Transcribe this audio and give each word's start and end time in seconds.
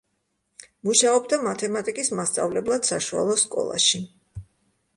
მუშაობდა 0.87 1.39
მათემატიკის 1.49 2.09
მასწავლებლად 2.21 2.89
საშუალო 2.91 3.39
სკოლაში. 3.45 4.05